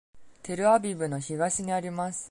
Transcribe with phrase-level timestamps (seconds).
[0.41, 2.19] テルアビブの東にあります。